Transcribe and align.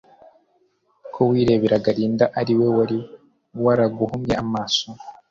Ko 1.13 1.19
wireberaga 1.29 1.89
Linda 1.97 2.25
ariwe 2.39 2.67
wari 2.75 2.97
waraguhumye 3.63 4.33
amaso 4.43 4.85